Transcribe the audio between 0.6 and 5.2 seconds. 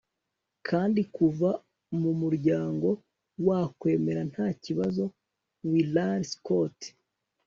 kandi, kuva mu muryango wakwemera nta kibazo.-